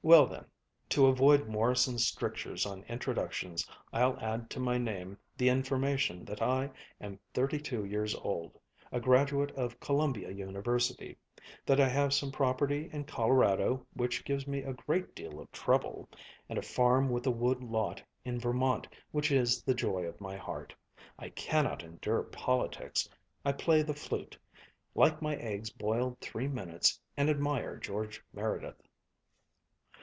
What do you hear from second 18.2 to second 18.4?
in